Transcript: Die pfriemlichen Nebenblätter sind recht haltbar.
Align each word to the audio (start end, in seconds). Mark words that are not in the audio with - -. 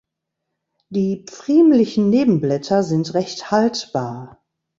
Die 0.89 1.25
pfriemlichen 1.27 2.09
Nebenblätter 2.09 2.81
sind 2.81 3.13
recht 3.13 3.51
haltbar. 3.51 4.43